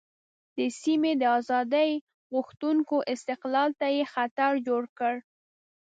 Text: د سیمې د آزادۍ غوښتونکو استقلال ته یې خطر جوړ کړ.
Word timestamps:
د 0.57 0.59
سیمې 0.81 1.11
د 1.21 1.23
آزادۍ 1.39 1.91
غوښتونکو 2.33 2.95
استقلال 3.13 3.69
ته 3.79 3.87
یې 3.95 4.03
خطر 4.13 4.51
جوړ 4.67 4.83
کړ. 4.97 5.15